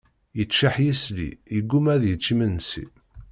[0.37, 2.85] Yeččeḥ yisli, yegguma ad yečč imensi.